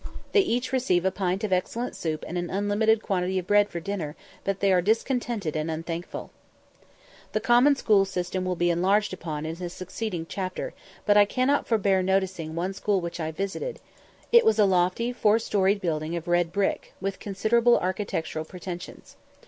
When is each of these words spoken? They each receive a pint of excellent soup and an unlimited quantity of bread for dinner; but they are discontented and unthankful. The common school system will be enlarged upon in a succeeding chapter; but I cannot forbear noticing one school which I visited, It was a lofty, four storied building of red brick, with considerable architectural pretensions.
They 0.31 0.39
each 0.39 0.71
receive 0.73 1.05
a 1.05 1.11
pint 1.11 1.43
of 1.43 1.53
excellent 1.53 1.95
soup 1.95 2.25
and 2.27 2.35
an 2.35 2.49
unlimited 2.49 3.03
quantity 3.03 3.37
of 3.37 3.45
bread 3.45 3.69
for 3.69 3.79
dinner; 3.79 4.15
but 4.43 4.59
they 4.59 4.73
are 4.73 4.81
discontented 4.81 5.55
and 5.55 5.69
unthankful. 5.69 6.31
The 7.33 7.39
common 7.39 7.75
school 7.75 8.03
system 8.05 8.43
will 8.43 8.55
be 8.55 8.71
enlarged 8.71 9.13
upon 9.13 9.45
in 9.45 9.61
a 9.61 9.69
succeeding 9.69 10.25
chapter; 10.27 10.73
but 11.05 11.17
I 11.17 11.25
cannot 11.25 11.67
forbear 11.67 12.01
noticing 12.01 12.55
one 12.55 12.73
school 12.73 12.99
which 12.99 13.19
I 13.19 13.29
visited, 13.29 13.79
It 14.31 14.43
was 14.43 14.57
a 14.57 14.65
lofty, 14.65 15.13
four 15.13 15.37
storied 15.37 15.81
building 15.81 16.15
of 16.15 16.27
red 16.27 16.51
brick, 16.51 16.95
with 16.99 17.19
considerable 17.19 17.77
architectural 17.77 18.43
pretensions. 18.43 19.17